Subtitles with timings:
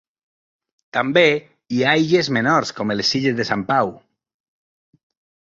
[0.97, 1.23] També
[1.75, 3.93] hi ha illes menors com les Illes de Sant Pau.